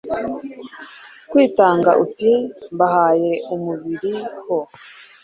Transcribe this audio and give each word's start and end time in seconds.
kwitanga 1.29 1.91
uti, 2.03 2.31
mbahaye 2.73 3.33
umubiri 3.55 4.13
ho 4.45 4.57